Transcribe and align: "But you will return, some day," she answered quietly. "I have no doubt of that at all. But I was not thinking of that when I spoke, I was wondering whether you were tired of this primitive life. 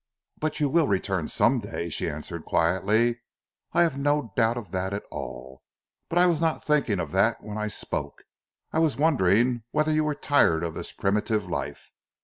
"But 0.39 0.59
you 0.59 0.67
will 0.67 0.87
return, 0.87 1.27
some 1.27 1.59
day," 1.59 1.89
she 1.89 2.09
answered 2.09 2.43
quietly. 2.43 3.19
"I 3.71 3.83
have 3.83 3.99
no 3.99 4.33
doubt 4.35 4.57
of 4.57 4.71
that 4.71 4.95
at 4.95 5.05
all. 5.11 5.61
But 6.09 6.17
I 6.17 6.25
was 6.25 6.41
not 6.41 6.63
thinking 6.63 6.99
of 6.99 7.11
that 7.11 7.43
when 7.43 7.59
I 7.59 7.67
spoke, 7.67 8.23
I 8.73 8.79
was 8.79 8.97
wondering 8.97 9.61
whether 9.69 9.91
you 9.91 10.03
were 10.03 10.15
tired 10.15 10.63
of 10.63 10.73
this 10.73 10.91
primitive 10.91 11.47
life. 11.47 11.91